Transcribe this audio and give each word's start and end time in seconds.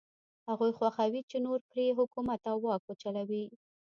هغوی 0.49 0.71
خوښوي 0.77 1.21
چې 1.29 1.37
نور 1.45 1.59
پرې 1.69 1.85
حکومت 1.99 2.41
او 2.51 2.57
واک 2.65 2.81
وچلوي. 2.85 3.45